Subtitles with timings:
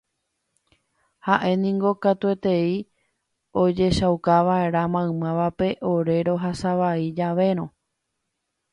[1.27, 2.71] Ha'éniko katuetei
[3.63, 7.73] ojechaukava'erã maymávape ore rohasavai javérõ